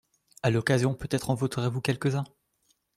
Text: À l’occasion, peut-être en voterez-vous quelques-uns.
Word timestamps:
À 0.41 0.49
l’occasion, 0.49 0.95
peut-être 0.95 1.29
en 1.29 1.35
voterez-vous 1.35 1.79
quelques-uns. 1.79 2.23